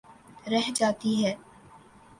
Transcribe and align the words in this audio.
رہ 0.51 0.65
جاتی 0.75 1.11
ہے۔ 1.23 1.33